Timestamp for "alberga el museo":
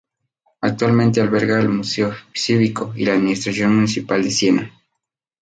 1.21-2.11